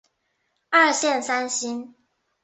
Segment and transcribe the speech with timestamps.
[0.71, 1.93] 二线三星。